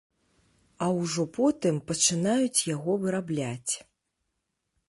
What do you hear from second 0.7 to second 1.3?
А ўжо